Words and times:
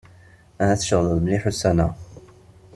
Ahat 0.61 0.79
tceɣleḍ 0.81 1.17
mliḥ 1.21 1.43
ussan-a. 1.49 1.87